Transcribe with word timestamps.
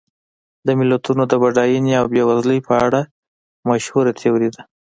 د 0.67 0.67
ملتونو 0.79 1.23
د 1.27 1.33
بډاینې 1.41 1.93
او 2.01 2.05
بېوزلۍ 2.13 2.59
په 2.67 2.73
اړه 2.85 3.01
مشهوره 3.69 4.11
تیوري 4.19 4.49
ده. 4.55 4.61